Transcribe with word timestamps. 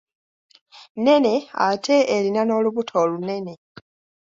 Nnene 0.95 1.33
ate 1.67 1.95
erina 2.15 2.41
n'olubuto 2.45 2.93
olunene. 3.03 3.53